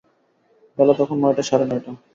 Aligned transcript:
বেলা 0.77 0.93
তখন 0.99 1.17
নয়টা 1.19 1.43
সাড়ে-নয়টা। 1.49 1.91